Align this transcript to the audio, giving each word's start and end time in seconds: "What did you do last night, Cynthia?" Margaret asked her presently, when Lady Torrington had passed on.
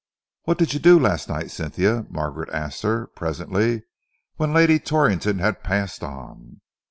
"What 0.45 0.57
did 0.57 0.73
you 0.73 0.79
do 0.79 0.97
last 0.97 1.29
night, 1.29 1.51
Cynthia?" 1.51 2.07
Margaret 2.09 2.49
asked 2.51 2.81
her 2.81 3.05
presently, 3.05 3.83
when 4.35 4.51
Lady 4.51 4.79
Torrington 4.79 5.37
had 5.37 5.63
passed 5.63 6.01
on. 6.03 6.61